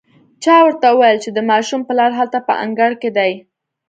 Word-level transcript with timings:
چا 0.43 0.55
ورته 0.65 0.87
وويل 0.91 1.17
چې 1.23 1.29
د 1.33 1.39
ماشوم 1.51 1.81
پلار 1.87 2.11
هلته 2.19 2.39
په 2.47 2.53
انګړ 2.63 2.91
کې 3.01 3.09
دی. 3.17 3.33